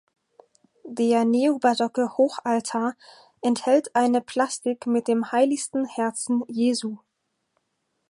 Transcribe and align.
Der 0.87 1.25
neobarocke 1.25 2.17
Hochaltar 2.17 2.95
enthält 3.43 3.95
eine 3.95 4.19
Plastik 4.21 4.87
mit 4.87 5.07
dem 5.07 5.31
Heiligsten 5.31 5.85
Herzen 5.85 6.41
Jesu. 6.47 6.97